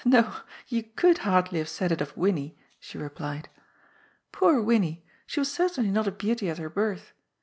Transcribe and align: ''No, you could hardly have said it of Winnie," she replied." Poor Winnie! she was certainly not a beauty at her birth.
''No, 0.03 0.33
you 0.67 0.81
could 0.95 1.19
hardly 1.19 1.59
have 1.59 1.69
said 1.69 1.91
it 1.91 2.01
of 2.01 2.17
Winnie," 2.17 2.57
she 2.79 2.97
replied." 2.97 3.49
Poor 4.31 4.59
Winnie! 4.59 5.05
she 5.27 5.39
was 5.41 5.51
certainly 5.53 5.91
not 5.91 6.07
a 6.07 6.11
beauty 6.11 6.49
at 6.49 6.57
her 6.57 6.71
birth. 6.71 7.13